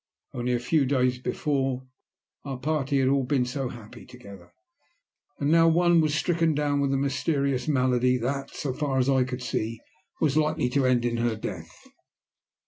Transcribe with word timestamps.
Only 0.33 0.53
a 0.53 0.59
few 0.59 0.87
days 0.87 1.19
before 1.19 1.85
our 2.43 2.57
party 2.57 2.97
had 2.97 3.07
all 3.07 3.21
been 3.23 3.45
so 3.45 3.69
happy 3.69 4.03
together, 4.03 4.51
and 5.37 5.51
now 5.51 5.67
one 5.67 6.01
was 6.01 6.15
stricken 6.15 6.55
down 6.55 6.81
with 6.81 6.91
a 6.91 6.97
mysterious 6.97 7.67
malady 7.67 8.17
that, 8.17 8.49
so 8.49 8.73
far 8.73 8.97
as 8.97 9.07
I 9.09 9.23
could 9.25 9.43
see, 9.43 9.79
was 10.19 10.35
likely 10.37 10.69
to 10.69 10.87
end 10.87 11.05
in 11.05 11.17
her 11.17 11.35
death. 11.35 11.85